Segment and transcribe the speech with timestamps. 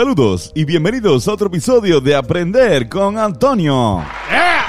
[0.00, 3.98] Saludos y bienvenidos a otro episodio de Aprender con Antonio.
[3.98, 4.64] Ah,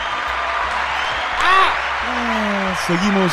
[2.85, 3.31] seguimos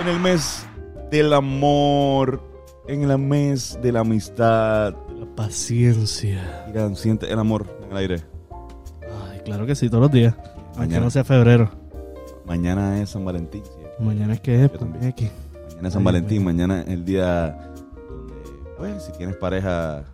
[0.00, 0.64] en el mes
[1.10, 2.40] del amor,
[2.88, 4.94] en el mes de la amistad.
[5.18, 6.64] La paciencia.
[6.94, 8.22] Siente el amor en el aire.
[9.30, 10.34] Ay, claro que sí, todos los días.
[10.68, 11.04] Aunque Mañana.
[11.04, 11.70] no sea febrero.
[12.46, 13.62] Mañana es San Valentín.
[13.62, 13.82] ¿sí?
[14.02, 14.80] Mañana es que es, pues.
[14.80, 15.12] Mañana
[15.82, 16.44] es San Valentín, ay.
[16.44, 17.74] mañana es el día
[18.78, 20.04] pues, si tienes pareja,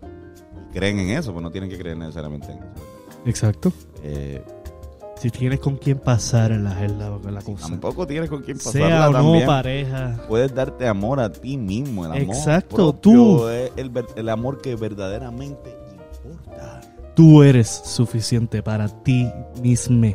[0.72, 2.68] creen en eso, pues no tienen que creer necesariamente en eso.
[3.26, 3.72] Exacto.
[4.03, 4.43] Eh,
[5.20, 7.68] Si tienes con quién pasar en la, en la, en la cosa.
[7.68, 9.46] tampoco tienes con quién pasarla Sea o no también.
[9.46, 10.25] pareja.
[10.29, 13.46] Puedes darte amor a ti mismo, el amor Exacto, tú.
[13.48, 15.76] es el, el amor que verdaderamente
[16.25, 16.81] importa.
[17.14, 19.31] Tú eres suficiente para ti
[19.62, 20.08] mismo.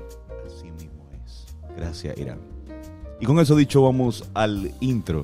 [0.45, 1.55] Así mismo es.
[1.77, 2.39] Gracias, Irán.
[3.21, 5.23] Y con eso dicho, vamos al intro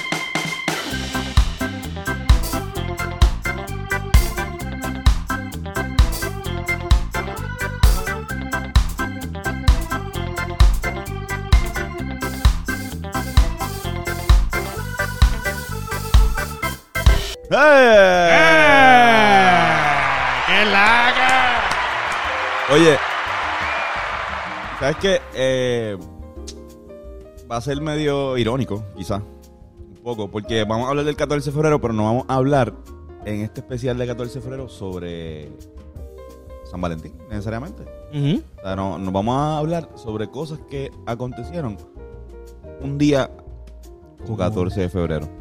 [17.53, 18.29] ¡Eh!
[20.47, 21.61] ¡Qué laga!
[22.71, 22.97] Oye,
[24.79, 25.21] ¿sabes qué?
[25.33, 25.97] Eh,
[27.51, 29.17] va a ser medio irónico, quizá.
[29.17, 32.73] Un poco, porque vamos a hablar del 14 de febrero, pero no vamos a hablar
[33.25, 35.51] en este especial del 14 de febrero sobre
[36.69, 37.83] San Valentín, necesariamente.
[38.13, 38.41] Ujú.
[38.59, 41.75] O sea, no, nos vamos a hablar sobre cosas que acontecieron
[42.79, 43.29] un día
[44.37, 45.40] 14 de febrero.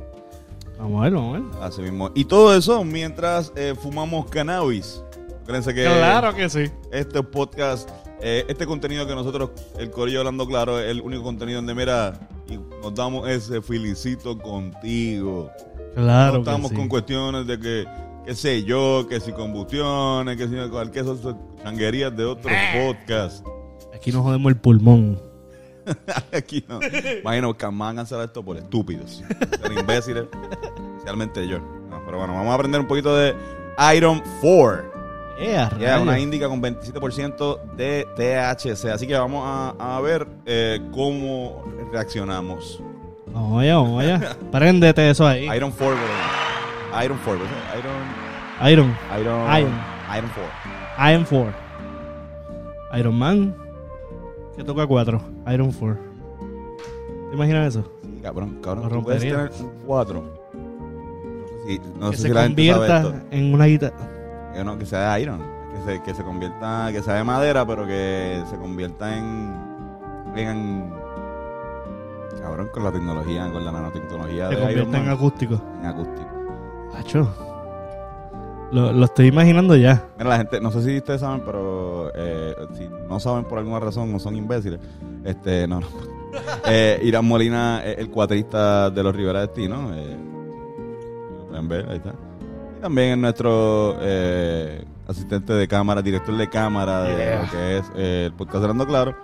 [0.81, 1.63] Vamos a ver, vamos a ver.
[1.63, 2.11] Así mismo.
[2.15, 5.03] Y todo eso mientras eh, fumamos cannabis.
[5.43, 6.71] Acuérdense que Claro que sí.
[6.93, 7.89] este podcast,
[8.21, 12.19] eh, este contenido que nosotros, el Corillo Hablando Claro, es el único contenido donde, mira,
[12.49, 15.51] y nos damos ese felicito contigo.
[15.95, 16.81] Claro no estamos que sí.
[16.81, 17.85] con cuestiones de que,
[18.25, 21.19] qué sé yo, que si combustiones, que si cualquier esas
[21.65, 22.87] changuerías de otros Eh.
[22.95, 23.43] podcasts.
[23.95, 25.21] Aquí nos jodemos el pulmón.
[26.33, 26.81] Aquí no.
[27.21, 29.23] Imagino que van a hacer esto por estúpidos.
[29.63, 30.25] Ser imbéciles.
[30.93, 31.59] Especialmente yo.
[31.59, 33.35] No, pero bueno, vamos a aprender un poquito de
[33.95, 34.91] Iron 4.
[35.41, 36.03] Yeah, rayos.
[36.03, 38.91] una índica con 27% de THC.
[38.91, 42.83] Así que vamos a, a ver eh, cómo reaccionamos.
[43.33, 44.37] Vamos allá, vamos allá.
[44.53, 45.49] Préndete eso ahí.
[45.57, 47.03] Iron 4, bro.
[47.05, 47.79] Iron 4, ¿verdad?
[47.79, 48.71] Iron.
[48.71, 48.97] Iron.
[49.19, 49.59] Iron.
[49.59, 49.81] Iron.
[50.19, 51.11] Iron 4.
[51.11, 52.99] Iron 4.
[52.99, 53.57] Iron Man.
[54.57, 55.21] Que toca 4.
[55.55, 55.99] Iron 4.
[57.31, 57.85] ¿Te imaginas eso?
[58.03, 58.89] Sí, cabrón, cabrón.
[58.91, 60.41] Lo Tú puedes tener un 4.
[61.67, 63.27] Sí, no que sé se si la gente sabe convierta esto.
[63.31, 63.97] en una guitarra.
[64.55, 65.41] Que, no, que sea de Iron.
[65.73, 69.55] Que se, que se convierta, que sea de madera, pero que se convierta en.
[70.37, 70.93] en.
[72.41, 75.15] Cabrón, con la tecnología, con la nanotecnología Se de Iron convierta en Man.
[75.15, 75.61] acústico.
[75.81, 76.29] En acústico.
[76.97, 77.29] Hacho.
[78.73, 80.05] Lo, lo estoy imaginando ya.
[80.19, 83.81] Mira, la gente, no sé si ustedes saben, pero eh, si no saben por alguna
[83.81, 84.79] razón o son imbéciles,
[85.25, 85.87] este, no, no.
[86.67, 89.91] Eh, Irán Molina es el cuatrista de los Rivera Destino.
[89.93, 90.17] Eh,
[91.39, 92.15] lo pueden ver, ahí está.
[92.79, 97.43] Y también es nuestro eh, asistente de cámara, director de cámara de Yeah.
[97.43, 99.17] lo que es eh, el podcast Hablando Claro.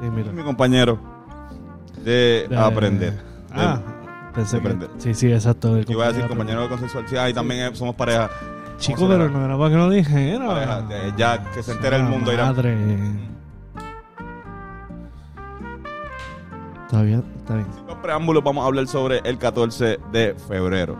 [0.00, 0.32] Sí, Y mira.
[0.32, 0.98] mi compañero
[2.02, 3.20] de De- aprender.
[3.52, 3.78] Ah,
[4.34, 4.68] pensé de que.
[4.68, 4.90] aprender.
[4.98, 5.76] Sí, sí, exacto.
[5.76, 7.04] el Y voy a decir compañero compañero consensual.
[7.06, 8.30] Sí, ahí también somos pareja.
[8.80, 10.46] Chico, ¿Cómo se pero no era para que lo dijera.
[10.46, 12.48] Pareja, de- ya que se entere el mundo, Irán.
[12.56, 12.76] Madre.
[16.86, 17.66] Está bien, está bien.
[17.74, 20.96] Sin más preámbulos, vamos a hablar sobre el 14 de febrero.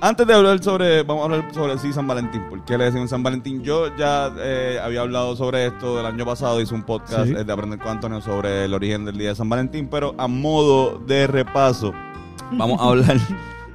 [0.00, 2.42] Antes de hablar sobre, vamos a hablar sobre sí San Valentín.
[2.50, 3.62] ¿Por qué le decimos San Valentín?
[3.62, 7.32] Yo ya eh, había hablado sobre esto el año pasado, hice un podcast Sí.
[7.34, 10.28] eh, de Aprender con Antonio sobre el origen del día de San Valentín, pero a
[10.28, 11.94] modo de repaso,
[12.52, 13.16] vamos a hablar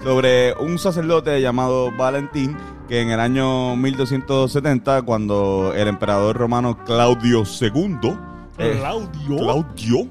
[0.04, 2.56] sobre un sacerdote llamado Valentín,
[2.88, 7.70] que en el año 1270, cuando el emperador romano Claudio II,
[8.58, 9.38] eh, Claudio.
[9.38, 10.08] Claudio.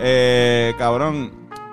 [0.00, 1.30] Eh, cabrón,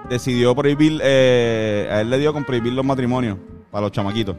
[0.09, 3.37] decidió prohibir, eh, a él le dio con prohibir los matrimonios
[3.71, 4.35] para los chamaquitos.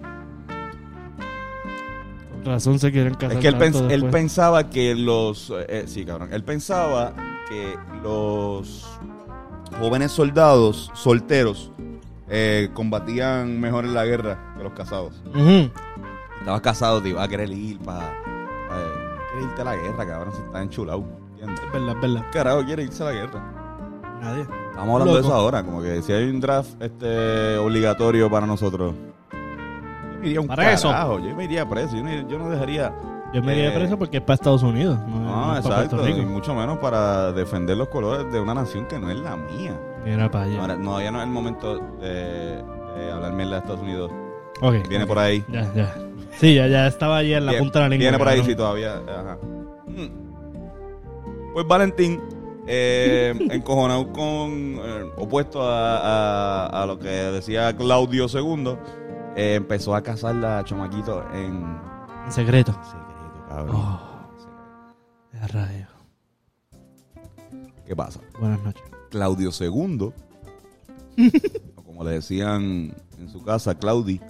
[2.32, 3.32] Con razón se quieren casar.
[3.32, 7.14] Es que él, pens- él pensaba que los, eh, sí, cabrón, él pensaba
[7.48, 8.86] que los
[9.80, 11.72] jóvenes soldados solteros
[12.28, 15.22] eh, combatían mejor en la guerra que los casados.
[15.28, 15.70] Ujú.
[16.40, 18.12] Estabas casado, te ibas a querer ir para,
[19.32, 21.04] querer irte a la guerra, cabrón, si estás enchulado.
[21.32, 21.60] ¿entiendes?
[21.64, 22.24] Es verdad, es verdad.
[22.32, 23.52] Carajo, quiere irse a la guerra.
[24.20, 24.42] Nadie.
[24.42, 25.28] Estamos hablando de Loco.
[25.28, 28.94] eso ahora, como que si hay un draft este obligatorio para nosotros.
[29.32, 30.90] Yo me iría a un Para eso.
[30.90, 32.92] carajo, yo me iría preso, yo no, yo no dejaría.
[33.34, 35.20] Yo me iría Eh, preso porque es para Estados Unidos, no,
[35.52, 39.16] No, exacto, y mucho menos para defender los colores de una nación que no es
[39.18, 39.78] la mía.
[40.04, 40.60] Mira para allá.
[40.60, 42.62] Ahora, no, ya no es el momento de,
[42.96, 44.10] de hablar mierda de Estados Unidos.
[44.62, 45.44] Ok, Viene por ahí.
[45.48, 45.94] Ya, ya.
[46.38, 48.02] Sí, ya, ya estaba allí en la punta de la lengua.
[48.04, 48.94] Viene por ahí, sí, todavía.
[49.08, 49.38] Ajá.
[49.86, 51.52] Mm.
[51.52, 52.20] Pues Valentín,
[52.66, 54.50] eh, encojonado con.
[54.52, 55.98] eh, opuesto a,
[56.66, 58.76] a- a lo que decía Claudio II,
[59.36, 61.78] eh, empezó a cazar a Chamaquito en
[62.26, 62.72] En secreto.
[62.72, 63.05] secreto,
[63.58, 64.00] Oh,
[65.40, 65.86] a rayo.
[67.86, 68.20] ¿Qué pasa?
[68.38, 68.82] Buenas noches.
[69.10, 70.12] Claudio II,
[71.74, 74.20] o como le decían en su casa, Claudi.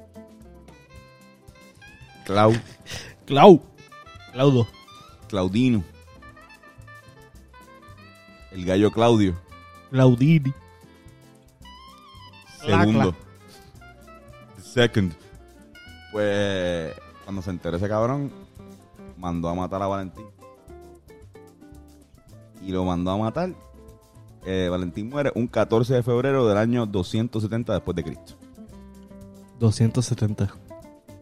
[2.25, 2.53] Clau,
[3.25, 3.63] Clau.
[4.33, 4.69] Claudo.
[5.29, 5.83] Claudino.
[8.53, 9.35] El gallo Claudio.
[9.91, 10.53] Claudini.
[12.61, 13.17] Cla, Segundo.
[14.63, 15.13] Second.
[16.13, 16.95] Pues
[17.25, 18.46] cuando se enteró ese cabrón,
[19.17, 20.27] mandó a matar a Valentín.
[22.63, 23.51] Y lo mandó a matar.
[24.45, 28.35] Eh, Valentín muere un 14 de febrero del año 270 después de Cristo.
[29.59, 30.55] 270.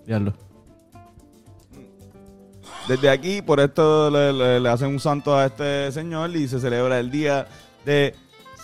[0.06, 0.34] Diablo.
[2.88, 6.60] Desde aquí, por esto le, le- le hacen un santo a este señor y se
[6.60, 7.46] celebra el día
[7.86, 8.14] de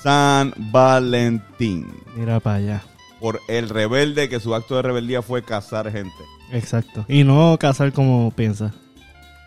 [0.02, 1.86] San Valentín.
[2.16, 2.82] Mira para allá.
[3.18, 6.12] Por el rebelde que su acto de rebeldía fue cazar gente.
[6.52, 7.04] Exacto.
[7.08, 8.74] Y no casar como piensa.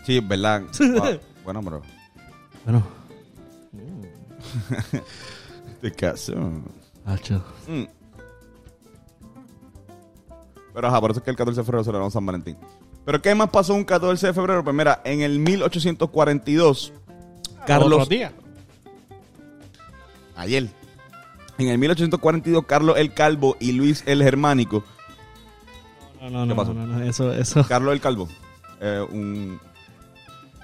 [0.03, 0.63] Sí, es verdad.
[1.43, 1.81] Bueno, pero
[2.63, 2.87] Bueno.
[5.81, 6.33] te casó.
[7.05, 7.43] Hacho.
[7.67, 7.83] Mm.
[10.73, 12.55] Pero ajá, por eso es que el 14 de febrero celebramos San Valentín.
[13.05, 14.63] Pero ¿qué más pasó un 14 de febrero?
[14.63, 16.93] Pues mira, en el 1842,
[17.67, 18.03] Carlos...
[18.03, 18.31] Otro día.
[20.37, 20.69] Ayer.
[21.57, 24.83] En el 1842, Carlos el Calvo y Luis el Germánico.
[26.21, 26.73] No, no, ¿Qué no, pasó?
[26.73, 27.65] no, no, Eso, eso.
[27.67, 28.29] Carlos el Calvo.
[28.79, 29.59] eh, un...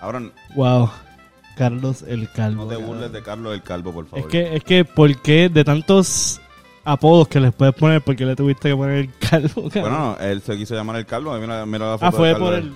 [0.02, 0.90] Ahora no Wow.
[1.56, 2.66] Carlos el Calvo.
[2.68, 2.88] te cabrón.
[2.88, 4.26] burles de Carlos el Calvo, por favor.
[4.26, 6.40] Es que, es que, ¿por qué de tantos
[6.86, 9.64] apodos que les puedes poner, por qué le tuviste que poner el Calvo?
[9.70, 9.72] cabrón?
[9.82, 11.34] Bueno, no, él se quiso llamar el Calvo.
[11.38, 12.50] Mira, mira la foto ah, fue Carlos.
[12.50, 12.74] por él.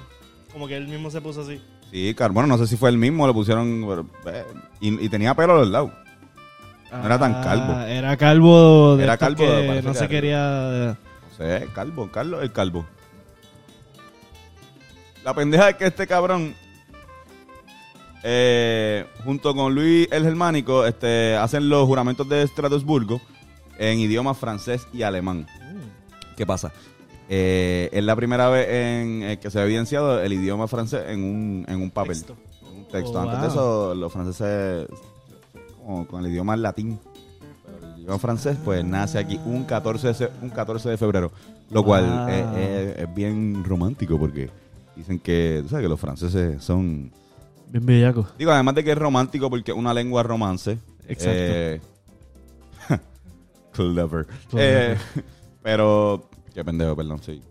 [0.51, 1.61] Como que él mismo se puso así.
[1.91, 3.87] Sí, Car- bueno, no sé si fue el mismo, le pusieron...
[4.25, 4.43] eh,
[4.81, 5.91] y, y tenía pelo a los lados.
[6.91, 7.79] No era tan Ah, calvo.
[7.81, 10.95] Era calvo de Era calvo, que no se quería...
[11.31, 12.85] No sé, Calvo, Carlos el Calvo.
[15.23, 16.53] La pendeja es que este cabrón,
[18.23, 23.19] eh, junto con Luis el Germánico, este, hacen los juramentos de Estrasburgo
[23.77, 25.45] en idiomas francés y alemán.
[26.37, 26.71] ¿Qué pasa?
[27.29, 31.23] Eh, es la primera vez en eh, que se ha evidenciado el idioma francés en
[31.23, 32.17] un, en un papel.
[32.17, 32.35] Texto.
[32.69, 33.13] En un texto.
[33.13, 34.87] Oh, Antes de eso, los franceses,
[35.83, 36.99] como con el idioma latín.
[37.65, 41.31] Pero el idioma francés, pues nace aquí un 14 de, un 14 de febrero.
[41.71, 42.27] Lo cual Wow.
[42.29, 44.49] es, es- es bien romántico porque
[44.95, 47.11] dicen que, tú sabes que los franceses son...
[47.73, 48.27] Bien bellaco.
[48.37, 50.77] Digo, además de que es romántico porque es una lengua romance.
[51.07, 51.31] Exacto.
[51.33, 51.81] eh,
[53.71, 54.27] clever.
[54.55, 54.95] Eh,
[55.63, 57.41] pero, qué pendejo, perdón, sí.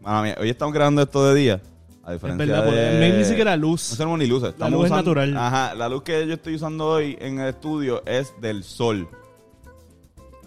[0.00, 1.60] Mala mía, hoy estamos grabando esto de día.
[2.02, 3.10] A Es diferencia verdad, porque de...
[3.10, 3.94] no ni siquiera No luz.
[3.98, 4.54] tenemos ni luces.
[4.56, 5.36] La luz es natural.
[5.36, 9.06] Ajá, la luz que yo estoy usando hoy en el estudio es del sol.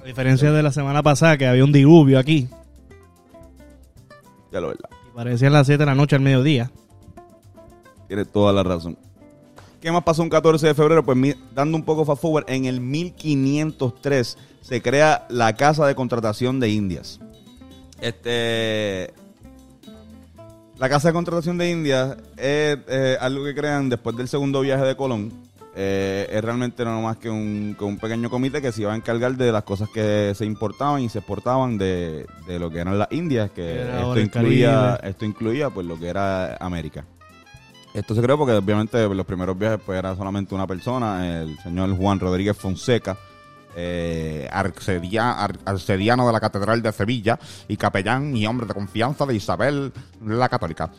[0.01, 2.49] A diferencia de la semana pasada que había un diluvio aquí.
[4.51, 4.89] Ya lo verdad.
[5.07, 6.71] Y parecían las 7 de la noche al mediodía.
[8.07, 8.97] Tiene toda la razón.
[9.81, 11.03] ¿Qué más pasó un 14 de febrero?
[11.03, 15.95] Pues mi- dando un poco fast forward, en el 1503 se crea la Casa de
[15.95, 17.19] Contratación de Indias.
[17.99, 19.11] Este.
[20.77, 24.83] La Casa de Contratación de Indias es eh, algo que crean después del segundo viaje
[24.85, 25.31] de Colón.
[25.75, 28.95] Eh, es realmente no más que un, que un pequeño comité que se iba a
[28.95, 32.99] encargar de las cosas que se importaban y se exportaban de, de lo que eran
[32.99, 35.09] las Indias, que Era esto incluía, Caribe.
[35.09, 37.05] esto incluía pues lo que era América.
[37.93, 41.95] Esto se creó porque obviamente los primeros viajes pues era solamente una persona, el señor
[41.97, 43.17] Juan Rodríguez Fonseca,
[43.75, 49.25] eh, arcedia- ar- arcediano de la Catedral de Sevilla y capellán y hombre de confianza
[49.25, 49.91] de Isabel
[50.25, 50.89] la Católica.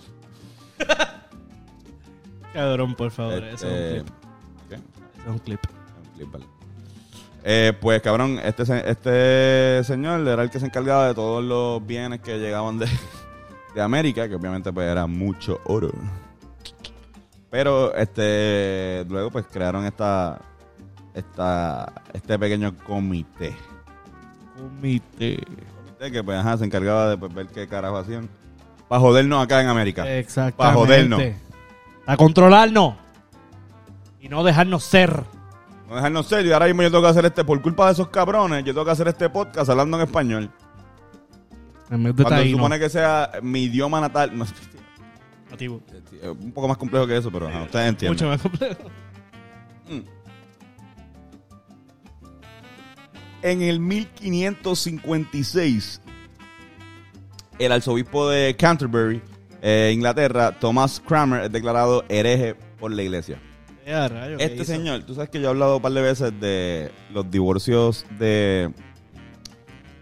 [2.53, 3.43] Cabrón, por favor.
[3.45, 4.15] Este, Eso es un clip.
[4.69, 4.75] ¿qué?
[4.75, 4.83] Eso
[5.25, 5.61] es un clip.
[6.05, 6.45] Un clip, vale.
[7.45, 12.21] Eh, pues cabrón, este, este señor era el que se encargaba de todos los bienes
[12.21, 12.87] que llegaban de,
[13.75, 15.91] de América, que obviamente pues era mucho oro.
[17.53, 20.41] Pero este luego pues crearon esta,
[21.13, 23.55] esta este pequeño comité.
[24.57, 25.39] Comité.
[25.85, 28.31] Comité que pues ajá, se encargaba de pues, ver qué carajo hacían.
[28.89, 30.11] Para jodernos acá en América.
[30.11, 30.57] Exactamente.
[30.57, 31.23] Pa' jodernos.
[32.07, 32.95] Para controlarnos.
[34.19, 35.23] Y no dejarnos ser.
[35.91, 36.47] No dejarnos ser.
[36.47, 38.87] Y ahora mismo yo tengo que hacer este, por culpa de esos cabrones, yo tengo
[38.87, 40.51] que hacer este podcast hablando en español.
[41.91, 44.33] En Cuando se supone que sea mi idioma natal.
[46.23, 48.15] Es un poco más complejo que eso, pero ajá, ustedes entienden.
[48.15, 48.83] Mucho más complejo.
[53.43, 56.01] En el 1556,
[57.59, 59.21] el arzobispo de Canterbury,
[59.61, 63.41] eh, Inglaterra, Thomas Cranmer, es declarado hereje por la iglesia.
[63.85, 64.73] Ya, rayo, ¿qué Este hizo?
[64.73, 68.71] señor, tú sabes que yo he hablado un par de veces de los divorcios de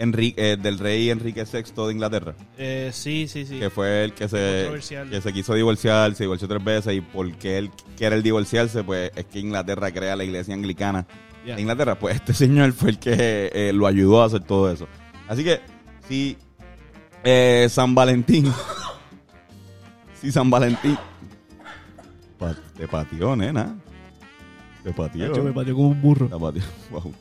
[0.01, 3.59] Enrique, eh, del rey Enrique VI de Inglaterra, Eh, sí, sí, sí.
[3.61, 4.69] que fue el que se,
[5.11, 9.13] que se quiso divorciar, se divorció tres veces y porque él quiere el divorciarse, pues
[9.15, 11.07] es que Inglaterra crea la iglesia anglicana
[11.45, 11.99] de Inglaterra.
[11.99, 14.89] Pues este señor fue el que eh, lo ayudó a hacer todo eso.
[15.29, 15.61] Así que
[16.09, 16.37] si
[17.23, 18.51] eh, San Valentín,
[20.21, 20.97] si San Valentín,
[22.39, 23.77] pa- te pateó, nena,
[24.83, 25.29] te pateó.
[25.29, 26.25] Nacho, me pateó como un burro.
[26.27, 26.63] Está patio.
[26.91, 27.15] Wow.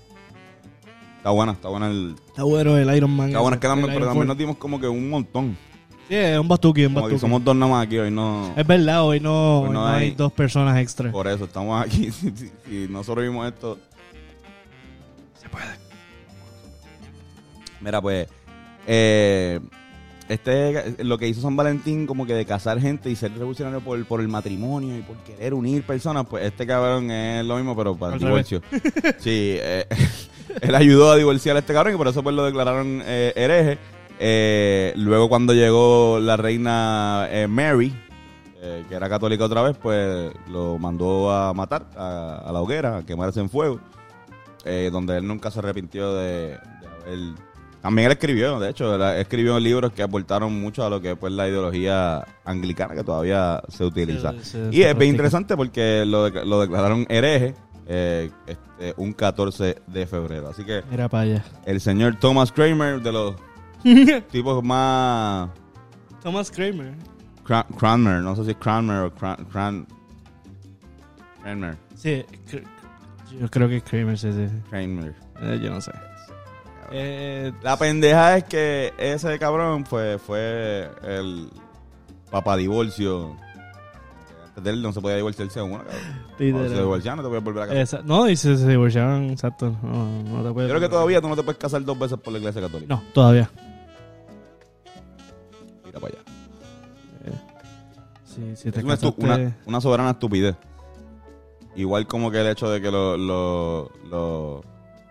[1.30, 2.16] Está buena, está buena el.
[2.28, 3.28] Está bueno el Iron Man.
[3.28, 5.56] Está buena, es que el también, pero también nos dimos como que un montón.
[6.08, 7.20] Sí, es un bastuki, un Como que bastuki.
[7.22, 8.52] somos dos nada más aquí hoy, no.
[8.58, 10.04] Es verdad, hoy no, Hoy hoy no hay...
[10.06, 11.12] hay- dos personas extra.
[11.12, 12.10] Por eso estamos aquí.
[12.12, 13.78] Si, si- si no sobrevivimos esto.
[15.40, 15.66] Se puede.
[17.82, 18.28] Mira, pues.
[18.88, 19.60] eh,
[20.30, 24.04] este, lo que hizo San Valentín, como que de casar gente y ser revolucionario por,
[24.06, 27.96] por el matrimonio y por querer unir personas, pues este cabrón es lo mismo, pero
[27.96, 28.62] para el Al divorcio.
[29.20, 29.86] Sí, eh,
[30.62, 33.77] él ayudó a divorciar a este cabrón y por eso pues lo declararon eh, hereje.
[34.20, 37.94] Eh, luego cuando llegó la reina eh, Mary,
[38.89, 43.06] que era católica otra vez, pues lo mandó a matar a, a la hoguera, a
[43.06, 43.79] quemarse en fuego,
[44.91, 46.58] donde él nunca se arrepintió de, de
[47.06, 47.50] haber...
[47.82, 51.18] También él escribió, de hecho, él escribió libros que aportaron mucho a lo que es
[51.18, 54.34] pues, la ideología anglicana que todavía se utiliza.
[54.34, 57.53] Se- se- y se es bien interesante porque lo declararon hereje
[57.91, 60.48] eh, este, un 14 de febrero.
[60.50, 61.43] Así que Mira para allá.
[61.65, 63.36] el señor Thomas Kramer, de los
[64.31, 65.50] tipos más...
[66.22, 66.93] Thomas Kramer.
[67.46, 69.38] Cra- Cranmer, no sé si es Cranmer o Cran...
[69.50, 69.88] Cran-
[71.41, 71.77] Cranmer.
[71.96, 72.63] Sí, cr-
[73.39, 74.48] yo creo que es Kramer, sí, sí.
[74.69, 75.15] Kramer.
[75.41, 75.91] Eh, yo no sé.
[76.91, 81.50] Eh, La pendeja es que ese cabrón fue, fue el
[82.29, 83.29] papá divorcio.
[83.31, 83.49] Antes
[84.62, 86.70] de él no se podía divorciarse a uno, cabrón.
[86.70, 87.82] se divorciaron no te puedes volver a casar.
[87.82, 89.75] Esa- no, y se, se divorciaron, exacto.
[89.84, 90.70] No, no te puedes.
[90.70, 92.94] Yo creo que todavía tú no te puedes casar dos veces por la iglesia católica.
[92.96, 93.50] No, todavía.
[95.86, 96.24] Mira para allá.
[98.25, 100.56] Sí, si te Es una, estu- casaste- una- una soberana estupidez.
[101.75, 103.89] Igual como que el hecho de que los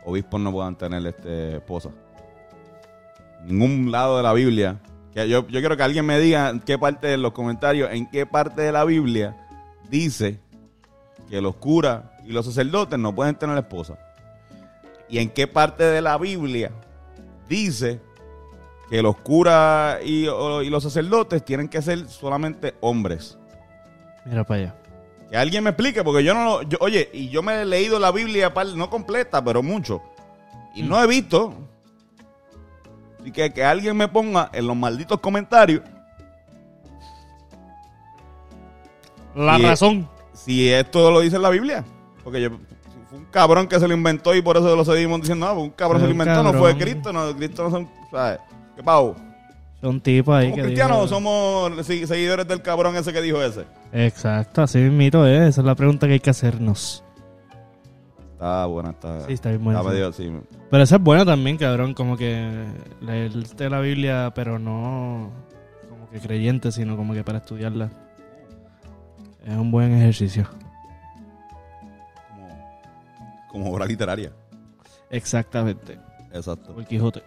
[0.05, 1.91] obispos no puedan tener este esposa.
[3.45, 4.79] Ningún lado de la Biblia.
[5.15, 8.09] Que yo, yo quiero que alguien me diga en qué parte de los comentarios, en
[8.11, 9.37] qué parte de la Biblia
[9.89, 10.41] dice
[11.29, 13.99] que los curas y los sacerdotes no pueden tener esposa.
[15.09, 16.71] Y en qué parte de la Biblia
[17.49, 18.01] dice
[18.91, 23.39] que los curas y, los sacerdotes tienen que ser solamente hombres.
[24.25, 24.75] Mira para allá.
[25.31, 26.63] Que alguien me explique, porque yo no lo.
[26.63, 30.03] yo- oye, y yo me he leído la Biblia, no completa, pero mucho.
[30.75, 31.68] Y no he visto.
[33.21, 35.83] Así que que alguien me ponga en los malditos comentarios
[39.35, 40.09] La razón.
[40.33, 41.85] si esto lo dice en la Biblia.
[42.25, 42.51] Porque yo.
[43.09, 45.47] Fue un cabrón que se lo inventó y por eso lo seguimos diciendo.
[45.55, 46.77] No, un cabrón se lo inventó, no fue.
[46.77, 47.13] Cristo.
[47.13, 47.89] No, Cristo no son.
[48.11, 48.39] ¿Sabes?
[48.77, 49.17] ¿Qué pavo?
[49.81, 50.63] Son tipos ahí ¿Somos que.
[50.65, 53.65] cristianos dijo- o somos segui- seguidores del cabrón ese que dijo ese?
[53.93, 55.51] Exacto, así mismito es.
[55.51, 57.05] Esa es la pregunta que hay que hacernos.
[58.39, 59.27] Está buena, está.
[59.27, 59.81] Sí, está bien buena.
[59.81, 60.31] está medio, sí.
[60.71, 61.93] Pero esa es buena también, cabrón.
[61.93, 62.69] Como que
[63.01, 65.33] leerte la Biblia, pero no
[65.89, 67.91] como que creyente, sino como que para estudiarla.
[69.45, 70.47] Es un buen ejercicio.
[72.31, 72.49] Como,
[73.51, 74.31] como obra literaria.
[75.11, 75.99] Exactamente.
[76.33, 76.75] Exacto.
[76.75, 77.25] Por Quijote.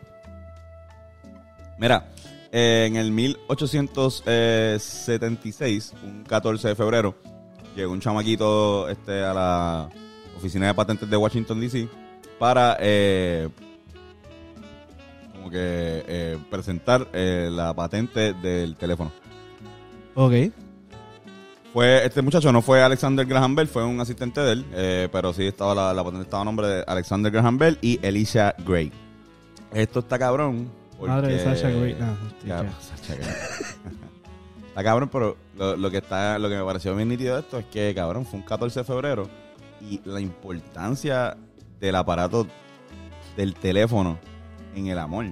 [1.78, 2.08] Mira,
[2.54, 7.18] eh, en el 1876, un 14 de febrero,
[7.76, 9.90] llegó un chamaquito este, a la
[10.38, 11.88] oficina de patentes de Washington, D.C.
[12.40, 13.50] para eh,
[15.34, 15.58] como que
[16.08, 19.12] eh, presentar eh, la patente del teléfono.
[20.16, 20.34] Ok.
[21.74, 25.32] Fue este muchacho no fue Alexander Graham Bell, fue un asistente de él, eh, pero
[25.32, 28.92] sí estaba la, la patente estaba a nombre de Alexander Graham Bell y Alicia Gray.
[29.74, 30.70] Esto está cabrón.
[31.00, 31.96] Porque, Madre de Sasha Grey.
[31.98, 32.98] No, Ya, hostia.
[32.98, 33.30] Sasha Grey.
[34.68, 37.58] está cabrón, pero lo, lo que está, lo que me pareció bien nítido de esto
[37.58, 39.30] es que cabrón fue un 14 de febrero
[39.82, 41.36] y la importancia
[41.80, 42.48] del aparato
[43.36, 44.18] del teléfono
[44.76, 45.26] en el amor.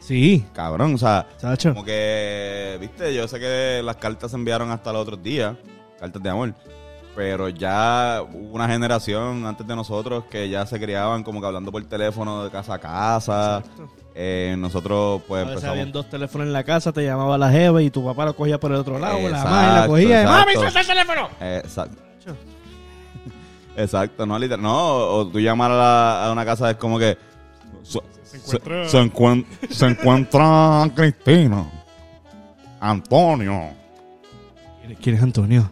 [0.00, 1.70] Sí, Cabrón, o sea, Sacho.
[1.72, 5.56] como que, viste, yo sé que las cartas se enviaron hasta los otros días,
[5.98, 6.54] cartas de amor.
[7.16, 11.70] pero ya hubo una generación antes de nosotros que ya se criaban como que hablando
[11.72, 13.62] por teléfono de casa a casa.
[14.16, 17.80] Eh, nosotros pues A veces habían dos teléfonos en la casa, te llamaba la jeva
[17.82, 20.22] y tu papá lo cogía por el otro lado, la Exacto, madre la cogía.
[20.22, 20.38] exacto.
[20.46, 21.28] ¡Mami, suelta el teléfono!
[21.40, 22.02] Exacto.
[23.76, 24.62] Exacto, no literal.
[24.62, 27.16] No, o, o tú llamar a, la- a una casa es como que.
[27.82, 27.98] Se,
[28.58, 31.70] encuentra- se encuent- se encuentra Cristina.
[32.80, 33.70] Antonio.
[34.84, 35.70] ¿Quién- ¿Quién es Antonio?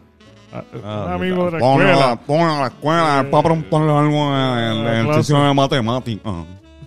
[0.53, 0.63] Ah,
[1.07, 2.11] un amigo de la escuela.
[2.13, 3.21] Antonio a la escuela.
[3.21, 6.33] Es para preguntarle algo en el Ah, ejercicio de matemáticas.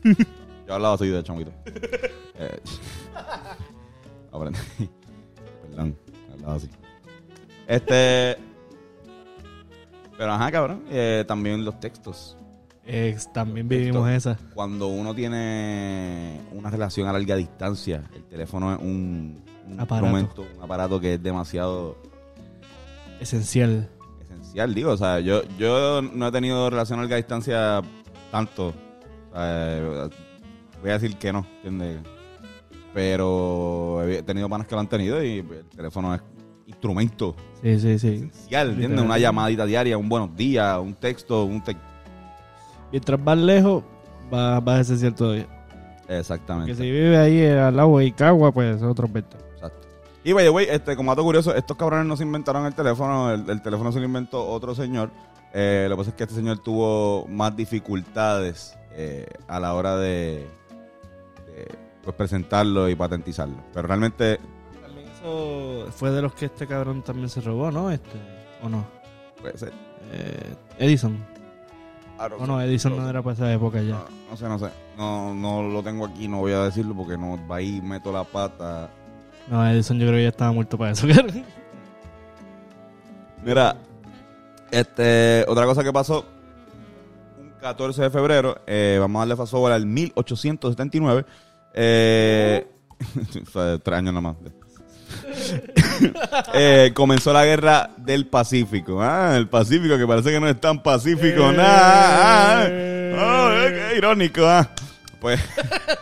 [0.68, 1.52] Yo hablaba así de chamito.
[2.38, 2.60] Eh,
[4.32, 4.60] aprendí.
[5.70, 5.98] Perdón,
[6.34, 6.70] hablaba así.
[7.68, 8.38] Este.
[10.18, 10.84] Pero ajá, cabrón.
[10.90, 12.38] eh, también los textos.
[12.88, 14.38] Ex, también vivimos esa.
[14.54, 20.06] Cuando uno tiene una relación a larga distancia, el teléfono es un, un Aparato.
[20.18, 21.98] instrumento, un aparato que es demasiado
[23.20, 23.90] Esencial.
[24.22, 24.92] esencial, digo.
[24.92, 27.82] O sea, yo, yo no he tenido relación a larga distancia
[28.32, 28.68] tanto.
[29.32, 30.10] O sea,
[30.82, 32.02] voy a decir que no, ¿entiendes?
[32.94, 36.22] Pero he tenido panas que lo han tenido y el teléfono es
[36.86, 38.08] instrumento Sí, sí, sí.
[38.16, 39.02] esencial, ¿entiendes?
[39.02, 41.84] Una llamadita diaria, un buenos días, un texto, un texto.
[42.92, 43.84] Mientras más lejos,
[44.32, 45.48] va, va a ser cierto todavía.
[46.08, 46.72] Exactamente.
[46.72, 49.38] Que si vive ahí al lado de Icagua, pues es otro venta.
[49.56, 49.88] Exacto.
[50.24, 53.32] Y by the way, este, como dato curioso, estos cabrones no se inventaron el teléfono,
[53.32, 55.10] el, el teléfono se lo inventó otro señor.
[55.54, 59.98] Eh, lo que pasa es que este señor tuvo más dificultades eh, a la hora
[59.98, 60.46] de,
[61.48, 61.68] de,
[62.04, 63.56] pues, presentarlo y patentizarlo.
[63.74, 64.40] Pero realmente,
[65.26, 67.92] eso fue de los que este cabrón también se robó, ¿no?
[67.92, 68.18] Este,
[68.62, 68.86] ¿O no?
[69.42, 69.74] puede ser.
[70.12, 71.18] Eh, Edison.
[72.18, 72.62] Ah, ¿O no?
[72.62, 73.94] Edison no era para esa época ya.
[73.94, 74.70] No, no sé, no sé.
[74.98, 78.24] No, no lo tengo aquí, no voy a decirlo porque no va ahí, meto la
[78.24, 78.90] pata.
[79.50, 81.08] No, Edison yo creo que ya estaba muerto para eso.
[83.44, 83.78] Mira,
[84.72, 86.26] este, otra cosa que pasó,
[87.38, 91.26] un 14 de febrero, eh, vamos a darle fast forward al 1879,
[91.74, 92.68] eh,
[93.46, 94.36] fue tres años nomás.
[96.54, 99.02] Eh, comenzó la guerra del Pacífico.
[99.02, 101.50] Ah, el Pacífico que parece que no es tan pacífico.
[101.52, 101.54] Eh.
[101.56, 102.64] nada.
[102.64, 102.68] Ah,
[103.18, 104.46] ah, eh, qué irónico.
[104.46, 104.70] ah.
[105.20, 105.40] Pues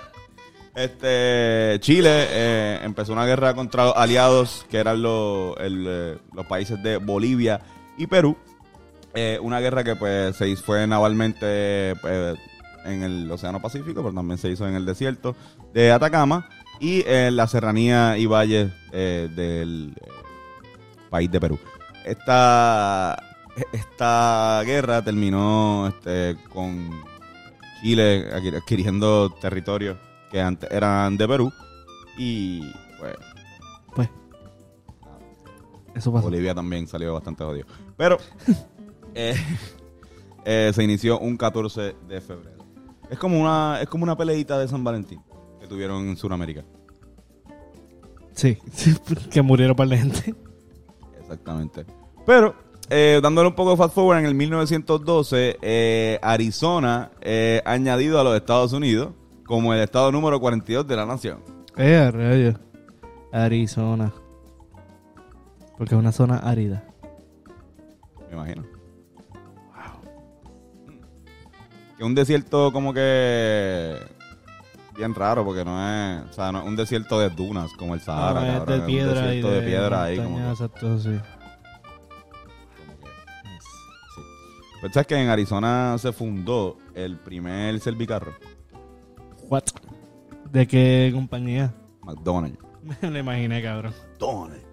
[0.76, 6.46] este Chile eh, empezó una guerra contra los aliados que eran los, el, eh, los
[6.48, 7.62] países de Bolivia
[7.98, 8.36] y Perú.
[9.14, 12.36] Eh, una guerra que pues se fue navalmente pues,
[12.86, 15.36] en el Océano Pacífico, pero también se hizo en el desierto
[15.72, 16.50] de Atacama
[16.84, 20.08] y en la serranía y valles eh, del eh,
[21.10, 21.58] país de Perú.
[22.04, 23.18] Esta,
[23.72, 26.92] esta guerra terminó este, con
[27.82, 29.98] Chile adquir- adquiriendo territorios
[30.30, 31.54] que antes eran de Perú
[32.18, 32.62] y
[33.00, 33.16] pues
[33.96, 34.10] Pues.
[35.96, 36.26] Eso pasó.
[36.26, 37.66] Bolivia también salió bastante jodido.
[37.96, 38.18] Pero
[39.16, 39.36] eh,
[40.44, 42.62] eh, se inició un 14 de febrero.
[43.10, 45.22] Es como una es como una peleita de San Valentín
[45.64, 46.66] que tuvieron en Sudamérica.
[48.34, 48.58] Sí,
[49.32, 50.36] que murieron para la gente.
[51.22, 51.86] Exactamente.
[52.26, 52.54] Pero
[52.90, 58.26] eh, dándole un poco de fast forward, en el 1912 eh, Arizona eh, añadido a
[58.26, 59.14] los Estados Unidos
[59.46, 61.40] como el estado número 42 de la nación.
[61.78, 62.56] Eh, a rayos.
[63.32, 64.14] Arizona.
[65.78, 66.84] Porque es una zona árida.
[68.30, 68.66] Me imagino.
[71.98, 73.98] Que un desierto como que
[74.96, 78.02] bien raro porque no es, o sea, no es un desierto de dunas como el
[78.02, 80.38] Sahara, No, es cabrón, de es piedra un y desierto de, de, piedra ahí como
[80.38, 81.10] que- exacto, sí.
[81.10, 81.24] como que-
[84.86, 84.92] sí.
[84.94, 88.34] Sabes que en Arizona se fundó el primer servicarro,
[89.50, 89.64] What?
[90.52, 91.74] ¿De qué compañía?
[92.02, 92.58] McDonald's.
[93.02, 93.94] Me lo imaginé, cabrón.
[94.12, 94.66] McDonald's.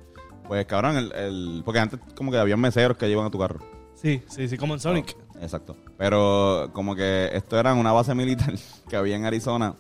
[0.48, 3.61] Pues cabrón, el, el- porque antes como que había meseros que llevan a tu carro.
[3.94, 5.16] Sí, sí, sí, como en Sonic.
[5.40, 5.76] Exacto.
[5.98, 8.54] Pero como que esto era una base militar
[8.88, 9.74] que había en Arizona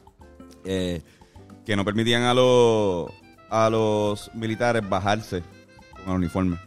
[0.64, 1.02] eh,
[1.64, 3.10] que no permitían a los
[3.50, 5.42] a los militares bajarse
[6.04, 6.58] con el uniforme.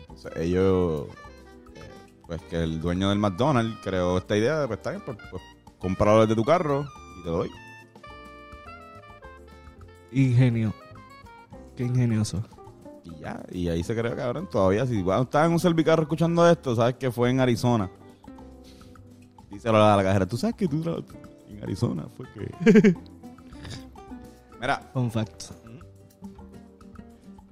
[0.00, 1.06] Entonces ellos,
[1.74, 1.80] eh,
[2.26, 5.42] pues que el dueño del McDonald's creó esta idea de, pues está bien, pues, pues
[5.78, 6.86] cómpralo desde tu carro
[7.18, 7.50] y te lo doy.
[10.12, 10.72] Ingenio.
[11.76, 12.42] Qué ingenioso.
[13.04, 14.48] Y ya, y ahí se creó, cabrón.
[14.48, 17.90] Todavía, si bueno, estás en un servicarro escuchando esto, sabes que fue en Arizona.
[19.54, 21.02] Díselo a la cajera, tú sabes que tú tra-
[21.48, 22.94] en Arizona fue que.
[24.60, 25.44] Mira, Fun fact.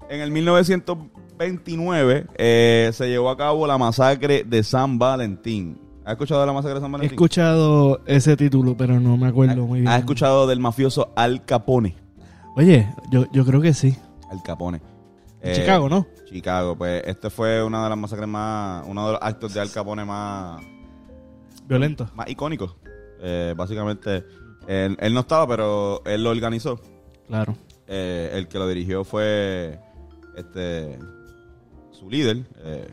[0.08, 5.78] en el 1929 eh, se llevó a cabo la masacre de San Valentín.
[6.04, 7.14] ¿Has escuchado de la masacre de San He Valentín?
[7.14, 9.88] escuchado ese título, pero no me acuerdo muy bien.
[9.92, 11.96] ¿Has escuchado del mafioso Al Capone?
[12.56, 13.96] Oye, yo, yo creo que sí.
[14.30, 14.80] Al Capone.
[15.40, 16.06] En Eh, Chicago, ¿no?
[16.28, 16.76] Chicago.
[16.76, 20.04] Pues este fue una de las masacres más, uno de los actos de Al Capone
[20.04, 20.60] más,
[21.72, 22.10] Violento.
[22.14, 22.76] más icónicos.
[23.20, 24.24] Eh, básicamente,
[24.66, 26.80] él, él no estaba, pero él lo organizó.
[27.28, 27.56] Claro.
[27.86, 29.78] Eh, el que lo dirigió fue
[30.36, 30.98] este
[31.90, 32.44] su líder.
[32.64, 32.88] eh,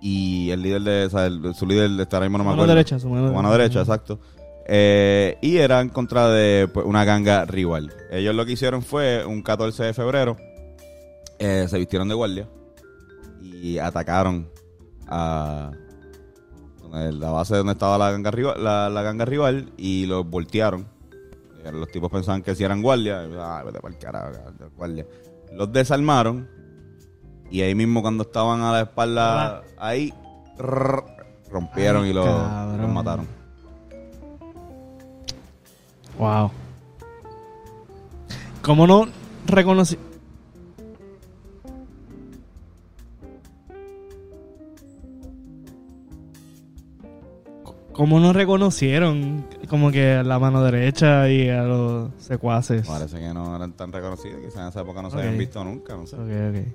[0.00, 2.44] y el líder de, o sea, el- su líder de estar ahí no me Su
[2.44, 2.74] mano acuerdo.
[2.74, 3.78] derecha, su mano mano derecha.
[3.78, 4.18] derecha, exacto.
[4.66, 7.92] Eh, y era en contra de pues, una ganga rival.
[8.10, 10.36] Ellos lo que hicieron fue un 14 de febrero,
[11.38, 12.48] eh, se vistieron de guardia
[13.40, 14.48] y atacaron
[15.08, 15.70] a
[16.92, 20.86] la base donde estaba la ganga rival, la, la ganga rival y los voltearon.
[21.64, 24.32] Eh, Los tipos pensaban que si eran guardia, ah, vete carajo,
[24.76, 25.06] guardia.
[25.52, 26.48] Los desarmaron
[27.50, 30.12] y ahí mismo cuando estaban a la espalda ahí
[30.58, 31.04] rrr,
[31.50, 33.26] rompieron Ay, y los mataron.
[36.18, 36.50] Wow.
[38.62, 39.06] ¿Cómo no
[39.46, 39.98] reconocí?
[47.92, 52.86] ¿Cómo no reconocieron como que a la mano derecha y a los secuaces?
[52.86, 55.94] Parece que no eran tan reconocidos, quizás en esa época no se habían visto nunca,
[55.94, 56.16] no sé.
[56.16, 56.66] Ok, ok.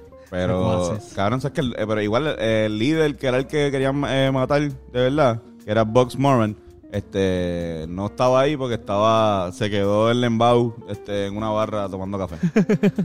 [0.30, 3.70] Pero, cabrón, ¿sabes que el- eh, pero igual eh, el líder que era el que
[3.70, 6.54] querían eh, matar, de verdad, que era Box Moran,
[6.92, 12.18] este, no estaba ahí porque estaba, se quedó en Lembau, este, en una barra tomando
[12.18, 12.36] café.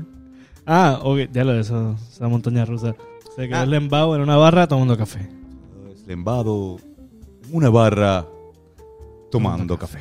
[0.65, 2.95] Ah, ok, ya lo de eso, esa montaña rusa.
[3.35, 3.63] Se quedó Ah.
[3.63, 5.27] el lembao en una barra tomando café.
[6.07, 6.77] Lembado,
[7.51, 8.25] una barra,
[9.31, 9.99] tomando café.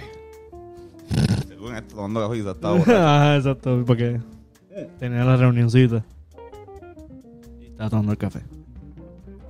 [1.48, 2.98] Según esto, tomando café, quizás estaba borracho.
[2.98, 4.20] Ajá, exacto, porque
[4.98, 6.04] tenía la reunioncita.
[7.60, 8.40] Y estaba tomando el café.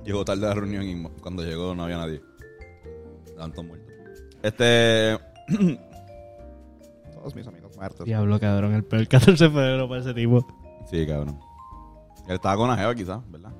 [0.05, 2.21] Llegó tarde a la reunión y cuando llegó no había nadie.
[3.25, 3.93] Estaban todos muertos.
[4.41, 5.17] Este.
[7.13, 8.05] Todos mis amigos muertos.
[8.05, 10.45] Diablo, cabrón, el peor 14 de febrero para ese tipo.
[10.91, 11.39] Sí, cabrón.
[12.27, 13.51] Él estaba con la jeva quizás, ¿verdad?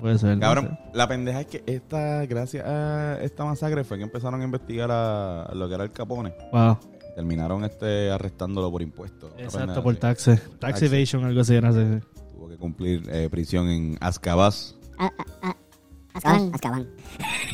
[0.00, 0.34] Puede ser.
[0.36, 0.90] no Cabrón, sé.
[0.96, 5.42] la pendeja es que esta, gracias a esta masacre fue que empezaron a investigar a,
[5.42, 6.34] a lo que era el Capone.
[6.52, 6.78] Wow.
[7.14, 9.32] Terminaron este arrestándolo por impuestos.
[9.36, 10.36] Exacto, por taxi.
[10.58, 11.60] Tax evasion, algo así.
[11.60, 12.00] No sé.
[12.32, 14.76] Tuvo que cumplir eh, prisión en Azkabaz.
[14.98, 15.56] Ah, ah, ah.
[16.14, 16.50] Azkaban.
[16.54, 16.88] Azkaban.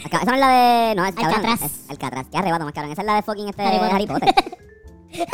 [0.04, 0.22] Azkaban.
[0.22, 0.94] Esa no es la de.
[0.94, 1.34] No, es cabrón.
[1.34, 1.62] Alcatraz.
[1.62, 2.26] Es Alcatraz.
[2.30, 2.92] Qué arrebato más cabrón.
[2.92, 4.34] Esa es la de fucking este Harry Harry Potter.
[4.34, 4.58] Potter.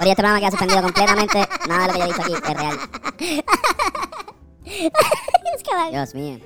[0.00, 1.48] Oye, este programa queda suspendido completamente.
[1.68, 2.78] Nada de lo que yo he dicho aquí es real.
[5.54, 5.92] Azkaban.
[5.92, 6.38] Dios mío.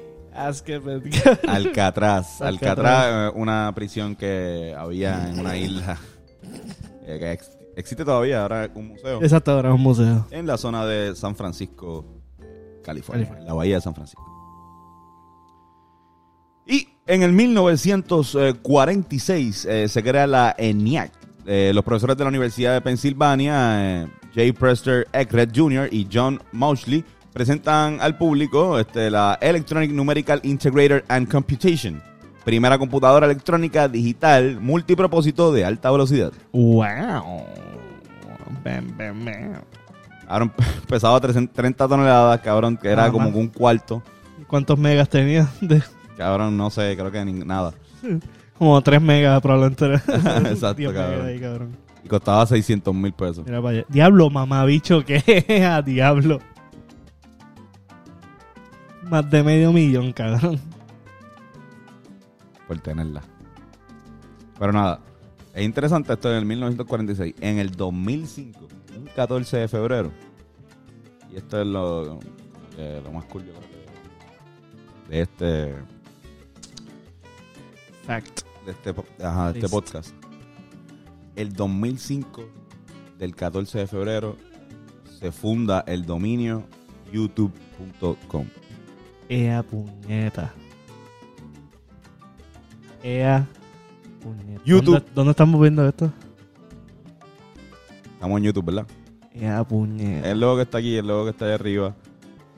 [1.49, 2.41] Alcatraz.
[3.29, 5.99] Eh, una prisión que había en una isla
[7.07, 9.23] eh, que ex- existe todavía, ahora es un museo.
[9.23, 10.27] Exacto, ahora es un museo.
[10.31, 12.05] En la zona de San Francisco,
[12.85, 13.41] California, California.
[13.41, 14.23] en la bahía de San Francisco.
[16.67, 21.11] Y en el 1946 eh, se crea la ENIAC.
[21.47, 24.53] Eh, los profesores de la Universidad de Pensilvania, eh, J.
[24.59, 25.89] Prester Eckred Jr.
[25.91, 27.03] y John Mauchley,
[27.39, 32.03] presentan al público este, la Electronic Numerical Integrator and Computation,
[32.45, 36.33] primera computadora electrónica digital multipropósito de alta velocidad.
[36.51, 37.45] Wow.
[38.65, 39.63] Bam, bam.
[40.27, 40.53] Ahora
[40.89, 44.03] pesaba 300 30 toneladas, cabrón, que era como un cuarto.
[44.49, 45.49] ¿Cuántos megas tenía?
[45.61, 45.81] De-
[46.17, 47.73] Cabrón, no sé, creo que ni nada.
[48.59, 49.95] como 3 megas probablemente.
[50.51, 51.27] Exacto, 10 megas cabrón.
[51.27, 51.77] ahí, cabrón.
[52.05, 53.45] Y costaba 600 mil pesos.
[53.47, 53.85] Mira allá.
[53.89, 55.65] Diablo, mamá, bicho, ¿qué?
[55.73, 56.41] A diablo.
[59.11, 60.61] Más de medio millón, cabrón.
[62.67, 63.23] por tenerla.
[64.59, 65.01] Pero nada,
[65.55, 67.35] es interesante esto en el 1946.
[67.41, 70.13] En el 2005, un 14 de febrero,
[71.33, 72.21] y esto es lo,
[72.77, 73.79] eh, lo más cool yo creo que
[75.11, 75.75] de este,
[78.05, 78.43] Fact.
[78.67, 78.95] de este,
[79.25, 80.15] ajá, de este podcast.
[81.35, 82.45] El 2005
[83.19, 84.37] del 14 de febrero
[85.19, 86.65] se funda el dominio
[87.13, 88.47] youtube.com.
[89.29, 90.53] Ea puñeta.
[93.03, 93.47] Ea
[94.23, 94.63] puñeta.
[94.65, 94.95] YouTube.
[94.95, 96.11] ¿Dónde, dónde estamos viendo esto?
[98.15, 98.87] Estamos en YouTube, ¿verdad?
[99.35, 100.31] Ea puñeta.
[100.31, 101.95] El logo que está aquí, el logo que está ahí arriba.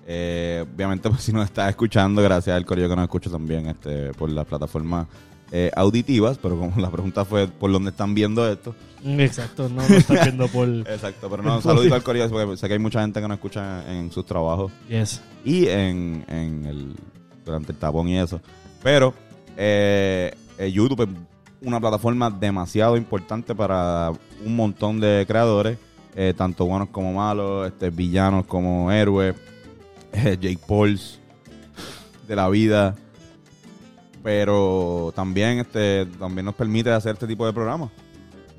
[0.06, 4.12] Eh, obviamente, pues, si nos estás escuchando, gracias al corillo que nos escucha también este,
[4.14, 5.06] por las plataformas
[5.52, 8.74] eh, auditivas, pero como la pregunta fue por dónde están viendo esto.
[9.04, 10.68] Exacto, no lo estás viendo por...
[10.88, 13.36] Exacto, pero no, un saludito al corillo, porque sé que hay mucha gente que nos
[13.36, 15.22] escucha en sus trabajos Yes.
[15.44, 16.94] y en, en el,
[17.44, 18.40] durante el tapón y eso.
[18.82, 19.14] Pero
[19.56, 21.08] eh, eh, YouTube es
[21.66, 24.12] una plataforma demasiado importante para
[24.44, 25.78] un montón de creadores,
[26.14, 29.34] eh, tanto buenos como malos, este, villanos como héroes,
[30.12, 31.18] Jake Pauls
[32.26, 32.96] de la vida.
[34.22, 37.90] Pero también este también nos permite hacer este tipo de programas.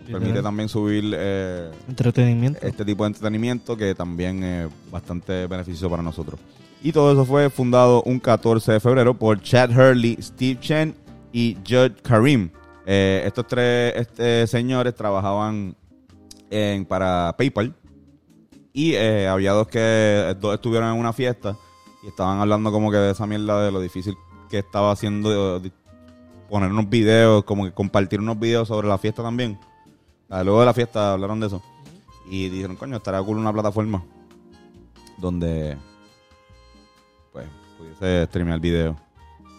[0.06, 0.44] permite Literal.
[0.44, 2.60] también subir eh, Entretenimiento.
[2.66, 6.40] este tipo de entretenimiento que también es bastante beneficioso para nosotros.
[6.84, 10.96] Y todo eso fue fundado un 14 de febrero por Chad Hurley, Steve Chen
[11.32, 12.50] y Judd Karim.
[12.88, 15.76] Eh, estos tres este, señores trabajaban
[16.50, 17.76] en, para PayPal
[18.74, 21.56] y eh, había dos que dos estuvieron en una fiesta
[22.04, 24.16] y estaban hablando como que de esa mierda de lo difícil
[24.52, 25.72] que estaba haciendo de- de
[26.50, 29.58] poner unos videos, como que compartir unos videos sobre la fiesta también.
[30.30, 31.64] Ah, Luego de la fiesta hablaron de eso.
[32.30, 34.04] Y dijeron, coño, estaría cool una plataforma
[35.18, 35.78] donde
[37.32, 37.46] pues
[37.78, 38.98] pudiese streamear video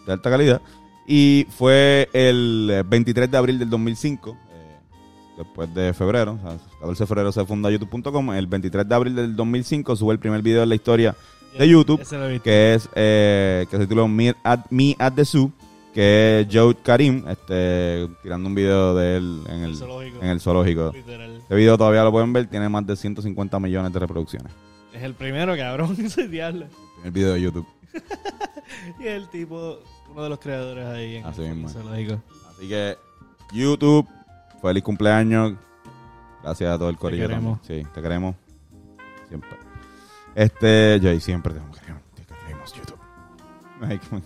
[0.05, 0.61] de alta calidad.
[1.07, 4.77] Y fue el eh, 23 de abril del 2005, eh,
[5.37, 8.31] después de febrero, o sea, 14 de febrero se funda youtube.com.
[8.33, 11.15] El 23 de abril del 2005 sube el primer video en la historia
[11.57, 15.51] de YouTube, que es eh, que se titula Me at, Me at the Zoo,
[15.93, 20.17] que es Joe Karim, este, tirando un video de él en el, Zoológico.
[20.21, 20.91] en el zoológico.
[20.93, 21.37] Literal.
[21.37, 24.51] Este video todavía lo pueden ver, tiene más de 150 millones de reproducciones.
[24.93, 25.95] Es el primero, cabrón.
[26.03, 26.65] Ese diablo.
[27.03, 27.67] El video de YouTube.
[28.99, 29.79] Y el tipo,
[30.11, 31.69] uno de los creadores ahí en Así el mismo.
[31.69, 32.21] zoológico.
[32.49, 32.97] Así que,
[33.53, 34.07] YouTube,
[34.61, 35.53] feliz cumpleaños.
[36.41, 37.27] Gracias a todo el corillo.
[37.27, 37.61] queremos.
[37.61, 37.85] también.
[37.85, 38.35] Sí, te queremos.
[39.29, 39.49] Siempre.
[40.35, 41.77] Este, Jay, siempre te queremos.
[42.15, 42.97] Te queremos, YouTube.
[43.81, 44.21] Ay, como-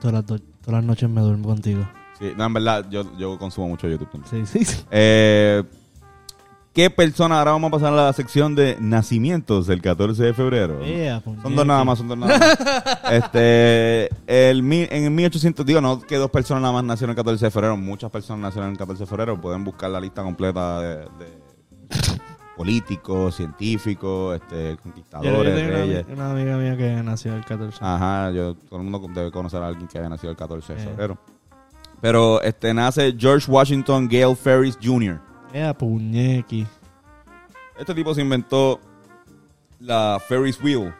[0.00, 1.86] Todas las, do- todas las noches me duermo contigo.
[2.18, 4.46] Sí, no, en verdad, yo, yo consumo mucho YouTube también.
[4.46, 4.84] Sí, sí, sí.
[4.90, 5.62] Eh,
[6.72, 7.38] ¿Qué persona?
[7.40, 10.80] Ahora vamos a pasar a la sección de nacimientos del 14 de febrero.
[10.84, 11.64] Ea, Son dos puñeta.
[11.64, 12.58] nada más, son dos nada más.
[13.12, 14.08] este,
[14.50, 17.44] el, mi- en el 1800, digo, no que dos personas nada más nacieron el 14
[17.46, 19.40] de febrero, muchas personas nacieron el 14 de febrero.
[19.40, 21.39] Pueden buscar la lista completa de, de
[22.64, 26.06] políticos, científicos, este, Yo, yo conquistadores, una, reyes.
[26.12, 27.78] una amiga mía que nació el 14.
[27.80, 30.82] Ajá, yo, todo el mundo debe conocer a alguien que haya nacido el 14 de
[30.82, 30.84] Eh.
[30.84, 31.18] febrero.
[32.02, 35.18] Pero este nace George Washington Gale Ferris Jr.
[35.54, 36.66] Ea, puñequi.
[37.78, 38.78] Este tipo se inventó
[39.78, 40.92] la Ferris Wheel,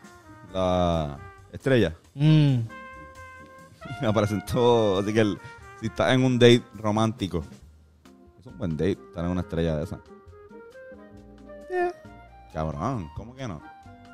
[0.55, 1.19] la
[1.53, 1.95] estrella.
[2.15, 2.55] Mm.
[4.01, 5.39] Y me presentó, así que el-
[5.81, 7.45] si estás en un date romántico,
[8.39, 10.01] es un buen date estar en una estrella de esa.
[12.53, 13.61] Cabrón, ¿cómo que no?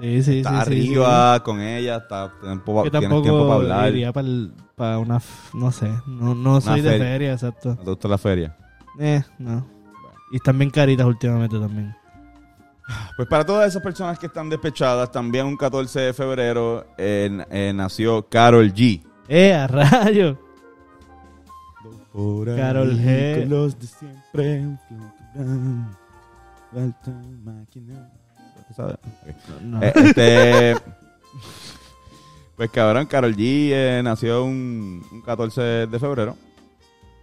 [0.01, 2.83] Sí, sí, sí, arriba con ella, está, tiempo.
[2.83, 3.89] Que tienes tiempo para hablar.
[3.91, 5.21] iría para una...
[5.55, 5.91] No sé.
[6.07, 7.33] No, no soy de feria.
[7.33, 7.71] exacto.
[7.71, 8.57] ¿No te gusta la feria?
[8.99, 9.67] Eh, no.
[10.33, 11.95] Y están bien caritas últimamente también.
[13.17, 17.73] Pues para todas esas personas que están despechadas, también un 14 de febrero eh, eh,
[17.75, 19.03] nació Carol G.
[19.29, 20.39] ¡Eh, a rayo!
[22.13, 23.47] Karol G.
[23.47, 24.79] los de siempre.
[26.73, 27.77] Ok.
[29.65, 29.83] No.
[29.83, 30.75] Eh, este.
[32.57, 36.37] Pues cabrón, Carol G eh, nació un, un 14 de febrero.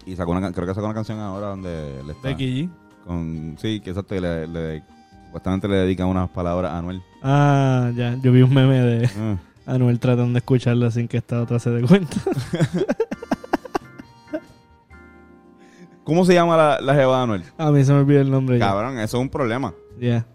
[0.06, 2.27] Y sacó una, creo que sacó una canción ahora donde le está.
[2.27, 2.69] Becky G.
[3.03, 4.84] Con, sí, que exacto, que le, le-
[5.25, 7.01] supuestamente le dedican unas palabras a Anuel.
[7.23, 8.15] Ah, ya.
[8.21, 9.38] Yo vi un meme de Ah.
[9.73, 12.15] Anuel tratando de escucharla sin que esta otra se dé cuenta.
[16.03, 17.43] ¿Cómo se llama la, la jeva de Anuel?
[17.57, 18.67] A mí se me olvidó el nombre ya.
[18.67, 19.73] Cabrón, eso es un problema.
[19.99, 20.25] Ya.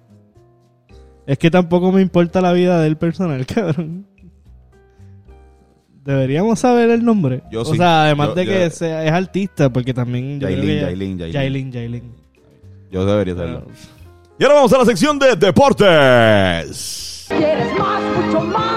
[1.26, 4.06] Es que tampoco me importa la vida del personal, cabrón.
[6.04, 7.42] Deberíamos saber el nombre.
[7.50, 7.76] Yo o sí.
[7.76, 10.40] sea, además Yo- de yo- que sea, es artista, porque también.
[10.40, 11.18] Yailin, Yailin.
[11.18, 12.12] Yailin, Yailin.
[12.90, 13.64] Yo debería saberlo.
[13.66, 13.76] Pero-
[14.38, 17.26] Y ahora vamos a la sección de deportes.
[17.28, 18.67] Quieres más, mucho más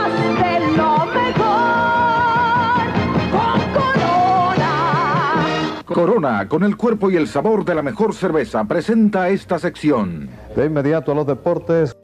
[6.02, 6.48] Corona.
[6.48, 10.32] Con el cuerpo y el sabor de la mejor cerveza, presenta esta sección.
[10.56, 11.96] De inmediato a los deportes.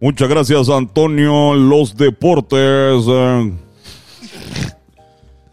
[0.00, 1.54] Muchas gracias, Antonio.
[1.54, 3.04] Los deportes.
[3.06, 3.52] eh,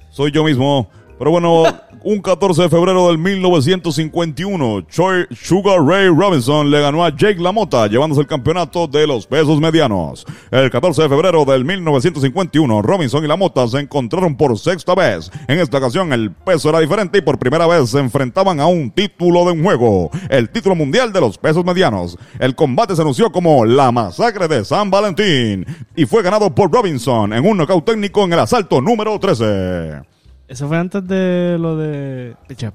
[0.09, 0.89] soy yo mismo.
[1.19, 1.63] Pero bueno,
[2.05, 7.87] un 14 de febrero del 1951, Choi Sugar Ray Robinson le ganó a Jake LaMotta,
[7.87, 10.23] llevándose el campeonato de los pesos medianos.
[10.51, 15.31] El 14 de febrero del 1951, Robinson y LaMotta se encontraron por sexta vez.
[15.47, 18.91] En esta ocasión, el peso era diferente y por primera vez se enfrentaban a un
[18.91, 22.19] título de un juego, el título mundial de los pesos medianos.
[22.37, 25.65] El combate se anunció como la masacre de San Valentín
[25.95, 30.14] y fue ganado por Robinson en un nocaut técnico en el asalto número 13.
[30.47, 32.35] Eso fue antes de lo de.
[32.47, 32.71] Picha.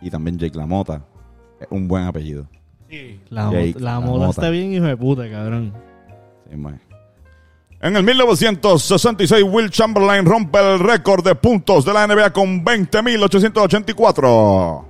[0.00, 1.02] Y también Jake LaMotta.
[1.60, 2.46] Es un buen apellido.
[3.30, 4.30] La, Jake mo- la La moda Mota.
[4.40, 5.72] está bien, hijo de puta, cabrón.
[6.50, 6.80] Sí, mae.
[7.80, 14.84] En el 1966, Will Chamberlain rompe el récord de puntos de la NBA con 20.884.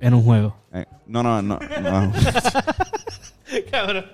[0.00, 0.54] En un juego.
[0.72, 1.58] Eh, no, no, no.
[1.82, 2.12] no.
[3.70, 4.04] cabrón.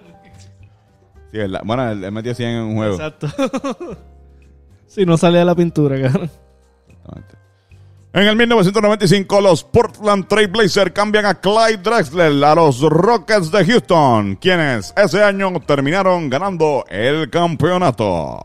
[1.32, 1.62] Sí, verdad.
[1.64, 2.94] Bueno, él metió 100 en un juego.
[2.94, 3.26] Exacto.
[4.94, 6.30] si no sale de la pintura, cabrón.
[8.12, 13.64] En el 1995, los Portland Trail Blazers cambian a Clyde Drexler a los Rockets de
[13.64, 18.40] Houston, quienes ese año terminaron ganando el campeonato.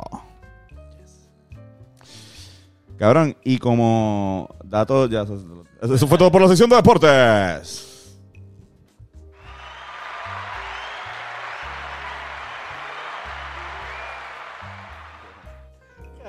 [2.97, 7.88] Cabrón, y como dato, ya eso fue todo por la sección de deportes.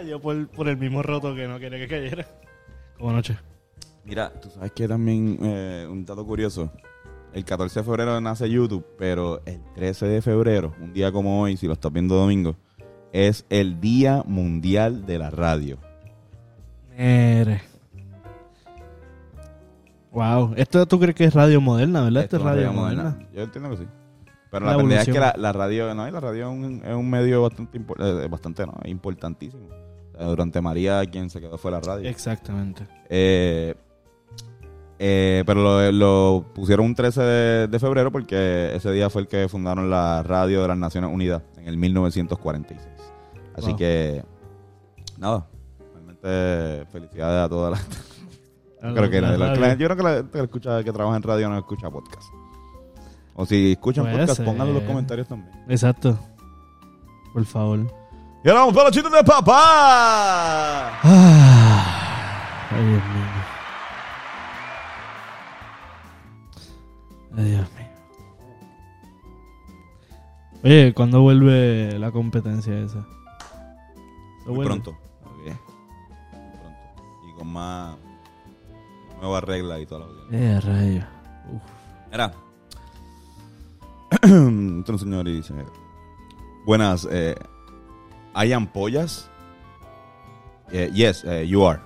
[0.01, 2.27] Cayó por, por el mismo roto que no quería que cayera.
[2.97, 3.37] Como anoche.
[4.03, 6.73] Mira, tú sabes que también eh, un dato curioso.
[7.35, 11.59] El 14 de febrero nace YouTube, pero el 13 de febrero, un día como hoy,
[11.59, 12.57] si lo estás viendo domingo,
[13.13, 15.77] es el Día Mundial de la Radio.
[16.97, 17.61] Mere.
[20.13, 20.55] Wow.
[20.57, 22.23] Esto tú crees que es radio moderna, ¿verdad?
[22.23, 23.19] Esto, es radio moderna.
[23.35, 23.87] Yo entiendo que sí.
[24.51, 26.83] Pero La la, pendeja es que la, la radio, no, y la radio es un,
[26.85, 29.90] es un medio bastante, eh, bastante no, importantísimo.
[30.21, 32.09] Sea, durante María, quien se quedó fue la radio.
[32.09, 32.87] Exactamente.
[33.09, 33.75] Eh,
[34.99, 39.29] eh, pero lo, lo pusieron un 13 de, de febrero porque ese día fue el
[39.29, 42.81] que fundaron la radio de las Naciones Unidas en el 1946.
[43.57, 43.77] Así Wow.
[43.77, 44.25] que,
[45.19, 45.47] nada,
[45.95, 47.77] realmente felicidades a toda la
[48.83, 49.61] A creo que la radio.
[49.61, 52.29] la- yo creo que la gente que escucha que trabaja en radio no escucha podcast.
[53.35, 55.51] O si escuchan Puede podcast, pónganlo en los comentarios también.
[55.69, 56.19] Exacto.
[57.33, 57.81] Por favor.
[58.43, 60.99] Y ahora vamos para los chistes de papá.
[61.03, 63.25] Ay, Dios mío.
[67.37, 67.87] Ay, Dios mío.
[70.65, 73.07] Oye, ¿cuándo vuelve la competencia esa?
[74.43, 74.65] ¿Se Muy vuelve?
[74.65, 74.91] pronto.
[74.91, 75.47] Ok.
[75.47, 75.55] Muy
[76.59, 77.29] pronto.
[77.29, 77.97] Y con más
[79.21, 80.37] nuevas reglas y toda la.
[80.39, 81.03] Eh, rayo.
[81.53, 81.63] Uf.
[82.11, 82.33] Mira.
[84.25, 85.55] Un señor y dice:
[86.67, 87.35] Buenas, eh,
[88.35, 89.29] ¿hay ampollas?
[90.73, 91.81] Eh, yes, eh, you are.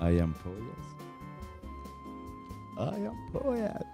[0.00, 0.56] ¿Hay ampollas?
[2.78, 3.84] Hay ampollas.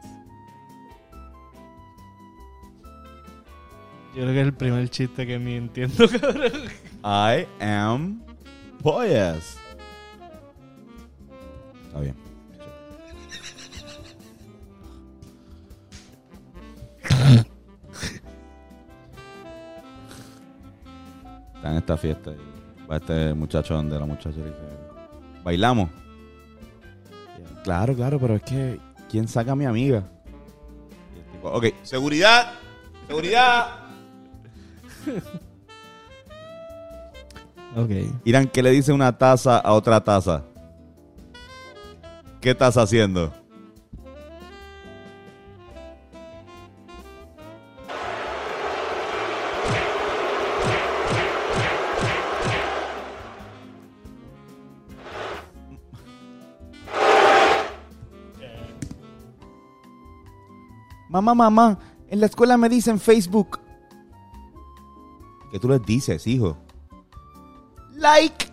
[4.15, 6.53] Yo creo que es el primer chiste que ni entiendo, cabrón.
[7.05, 8.23] I am
[8.83, 9.59] pollas.
[21.87, 24.59] Esta fiesta y va este muchacho donde la muchacha le dice,
[25.45, 25.89] ¿bailamos?
[27.63, 30.03] Claro, claro, pero es que, ¿quién saca a mi amiga?
[31.15, 32.55] Y el tipo, ok, seguridad,
[33.07, 33.67] seguridad.
[37.77, 37.91] Ok.
[38.25, 40.45] Irán, ¿qué le dice una taza a otra taza?
[42.41, 43.35] ¿Qué estás haciendo?
[61.27, 63.59] Mamá, mamá, en la escuela me dicen Facebook.
[65.51, 66.57] ¿Qué tú les dices, hijo?
[67.97, 68.47] Like.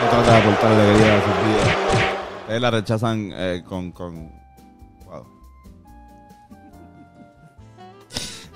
[0.00, 1.76] No trata de aportar alegría a sus vidas.
[2.40, 4.32] Ustedes la rechazan eh, con, con...
[5.04, 5.26] Wow.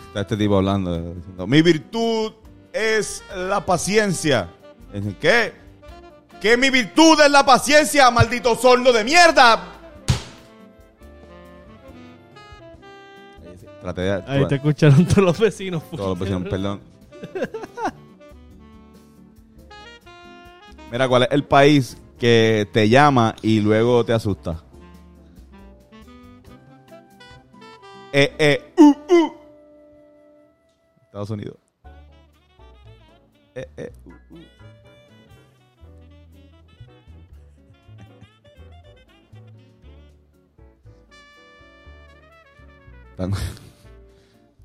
[0.07, 2.44] Está este tipo hablando, eh, diciendo, mi virtud
[2.75, 4.51] es la paciencia.
[4.93, 5.53] Dicen, ¿Qué?
[6.41, 9.71] Que mi virtud es la paciencia, maldito sordo de mierda.
[13.81, 14.25] Traté de...
[14.27, 15.83] Ahí te escucharon todos los vecinos.
[15.91, 16.81] Todos los vecinos, perdón.
[20.91, 24.63] Mira, ¿cuál es el país que te llama y luego te asusta?
[28.13, 29.35] Eh, eh, uh, uh.
[31.03, 31.64] Estados Unidos.
[33.55, 34.45] Eh, eh, uh, uh.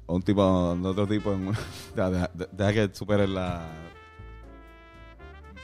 [0.08, 1.60] Un tipo, otro tipo en una-
[1.96, 3.68] deja, deja- deja que supere la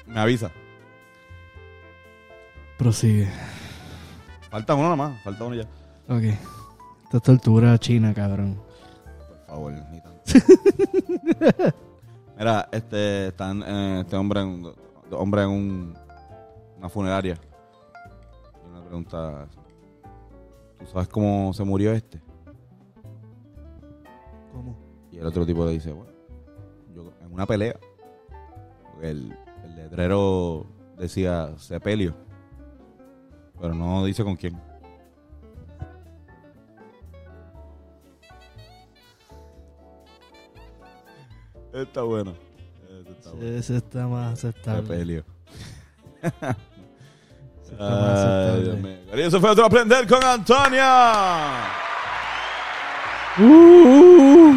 [0.06, 0.52] me avisa
[2.78, 3.28] Prosigue.
[4.52, 5.64] falta uno nomás falta uno ya
[6.08, 6.24] Ok.
[7.06, 8.62] Esta es tortura china, cabrón.
[9.28, 10.22] por favor ni tanto
[12.38, 14.76] mira este están eh, este hombre en, dos
[15.12, 15.94] hombres en un,
[16.78, 17.38] una funeraria
[18.64, 19.48] y una pregunta
[20.80, 22.22] ¿tú sabes cómo se murió este?
[24.52, 24.78] ¿Cómo?
[25.12, 26.12] y el otro tipo le dice bueno
[26.94, 27.78] yo en una pelea
[29.02, 30.66] el, el letrero
[30.98, 32.16] decía sepelio
[33.60, 34.60] pero no dice con quién
[41.76, 42.34] Está bueno.
[43.00, 43.58] Este está bueno.
[43.58, 44.82] Ese está más aceptable.
[44.82, 45.24] Sepelio.
[46.22, 46.28] Ese
[47.72, 48.64] está más Ay.
[48.64, 48.98] Dios mío.
[49.14, 51.64] Y eso fue otro aprender con Antonia.
[53.38, 54.54] Uh.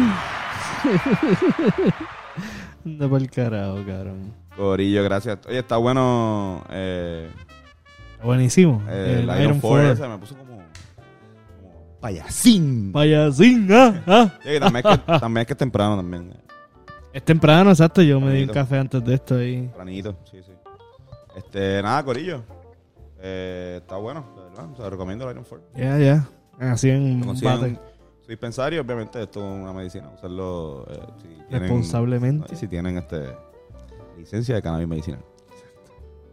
[2.85, 4.33] Anda por el carajo, cabrón.
[4.55, 5.39] Corillo, gracias.
[5.47, 7.29] Oye, está bueno eh,
[8.23, 8.81] buenísimo.
[8.89, 10.07] eh, el el Iron 4 ese.
[10.07, 10.63] Me puso como, como
[11.99, 12.91] payasín.
[12.93, 14.29] Payasín, ah, ah.
[14.41, 16.33] Sí, también, es que, también es que es temprano también.
[17.13, 18.01] Es temprano, exacto.
[18.01, 19.61] Yo me di un café antes de esto ahí.
[19.61, 20.51] Tempranito, sí, sí.
[21.35, 22.43] Este, nada, Corillo.
[23.21, 24.75] Eh, está bueno, de verdad.
[24.75, 25.67] Se lo recomiendo el Iron 4.
[25.75, 26.29] Ya, ya.
[26.59, 30.09] Así en su dispensario, obviamente esto es una medicina.
[30.15, 32.55] Usarlo eh, si tienen, Responsablemente.
[32.55, 33.35] si tienen este
[34.17, 35.23] licencia de cannabis medicinal.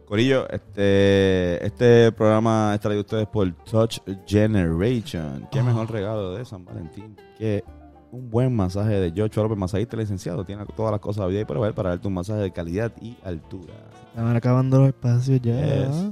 [0.05, 5.47] Corillo, este, este programa es traído a ustedes por Touch Generation.
[5.51, 5.63] Qué Ah.
[5.63, 7.63] mejor regalo de San Valentín que
[8.11, 10.45] un buen masaje de Joshua López, masajista licenciado.
[10.45, 12.91] Tiene todas las cosas de vida y por ver para darte un masaje de calidad
[13.01, 13.73] y altura.
[14.09, 15.85] Estaban acabando los espacios ya.
[15.87, 16.11] Yes.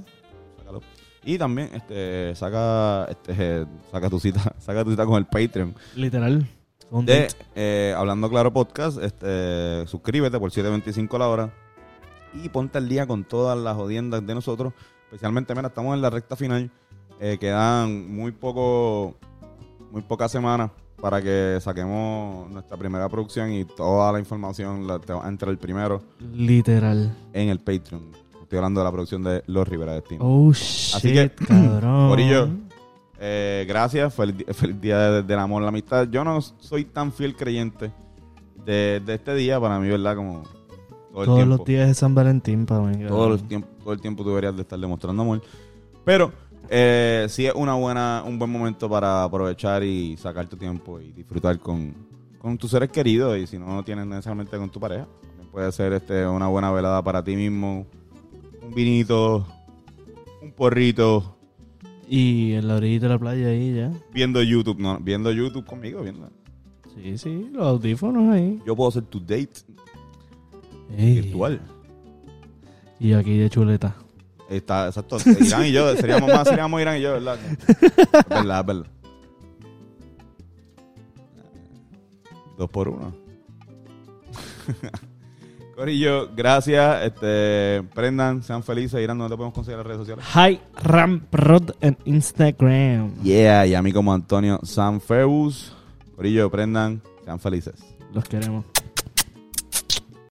[0.58, 0.82] Sácalo.
[1.24, 6.48] Y también este saca este saca tu cita, saca tu cita con el Patreon Literal.
[7.04, 9.02] De eh, Hablando Claro Podcast.
[9.02, 11.54] Este suscríbete por 7.25 la hora
[12.34, 14.74] y ponte al día con todas las jodiendas de nosotros.
[15.06, 16.70] Especialmente, mira, estamos en la recta final.
[17.20, 19.16] Eh, quedan muy poco,
[19.92, 20.72] muy pocas semanas
[21.02, 25.52] para que saquemos nuestra primera producción y toda la información la, te va a entrar
[25.52, 26.02] el primero
[26.34, 27.16] Literal.
[27.34, 28.04] en el Patreon.
[28.42, 30.24] Estoy hablando de la producción de Los Rivera Destino.
[30.24, 32.10] Oh, shit, Así que, cabrón.
[32.10, 32.50] Corillo,
[33.20, 34.14] eh, gracias.
[34.14, 36.08] Feliz, feliz día de- del amor, la amistad.
[36.10, 37.92] Yo no soy tan fiel creyente
[38.66, 40.16] de, de este día para mí, ¿verdad?
[40.16, 40.44] Como
[41.12, 41.58] todo el Todos tiempo.
[41.58, 43.06] los días de San Valentín para mí.
[43.08, 45.42] todo, el tiempo, todo el tiempo tú deberías de estar demostrando amor.
[46.04, 46.32] Pero
[46.70, 51.12] eh, sí es una buena, un buen momento para aprovechar y sacar tu tiempo y
[51.12, 51.94] disfrutar con,
[52.40, 53.38] con tus seres queridos.
[53.38, 56.72] Y si no lo tienes necesariamente con tu pareja, también puede ser este, una buena
[56.72, 57.86] velada para ti mismo.
[58.62, 59.46] Un vinito,
[60.42, 61.38] un porrito,
[62.10, 63.92] Y en la orillita de la playa ahí ya.
[64.14, 66.30] viendo YouTube, no, viendo YouTube conmigo, viendo.
[66.96, 68.62] Sí, sí, los audífonos ahí.
[68.66, 69.50] Yo puedo ser tu date
[70.98, 71.22] Ey.
[71.22, 71.60] virtual.
[73.00, 73.96] Y aquí de chuleta.
[74.50, 75.18] Está, exacto.
[75.40, 77.38] Irán y yo, seríamos más, seríamos Irán y yo, ¿verdad?
[77.68, 78.86] Es verdad, es verdad.
[82.58, 83.14] Dos por uno.
[85.76, 87.04] Corillo, gracias.
[87.04, 89.02] Este, prendan, sean felices.
[89.02, 90.26] Irán, ¿dónde podemos conseguir las redes sociales?
[90.34, 93.14] Hi Ramprod en Instagram.
[93.22, 95.76] Yeah, y a mí como Antonio Sanfeus.
[96.16, 97.76] Corillo, prendan, sean felices.
[98.14, 98.64] Los queremos.